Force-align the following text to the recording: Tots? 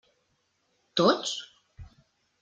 Tots? 1.01 1.33